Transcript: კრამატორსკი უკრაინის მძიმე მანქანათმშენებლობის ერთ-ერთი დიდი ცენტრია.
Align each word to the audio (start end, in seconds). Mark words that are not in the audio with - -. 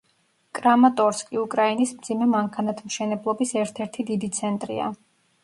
კრამატორსკი 0.59 1.37
უკრაინის 1.41 1.91
მძიმე 1.99 2.29
მანქანათმშენებლობის 2.33 3.53
ერთ-ერთი 3.63 4.09
დიდი 4.11 4.33
ცენტრია. 4.41 4.91